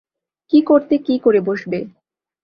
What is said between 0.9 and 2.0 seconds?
কি করে বসবে।